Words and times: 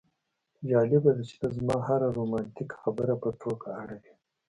جالبه 0.69 1.09
ده 1.15 1.23
چې 1.29 1.35
ته 1.41 1.47
زما 1.57 1.77
هره 1.87 2.07
رومانتیکه 2.17 2.75
خبره 2.83 3.13
په 3.21 3.29
ټوکه 3.39 3.69
اړوې 3.81 4.13